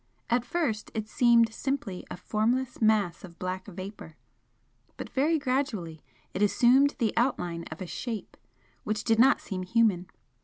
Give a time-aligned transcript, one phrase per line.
[0.31, 4.17] At first it seemed simply a formless mass of black vapour,
[4.97, 6.01] but very gradually
[6.33, 8.35] it assumed the outline of a Shape
[8.83, 10.07] which did not seem human.